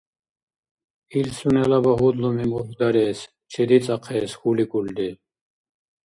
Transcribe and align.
Ил 1.19 1.29
сунела 1.39 1.77
багьудлуми 1.85 2.45
мурхьдарес, 2.51 3.19
чедицӀахъес 3.51 4.31
хьуликӀулри. 4.39 5.09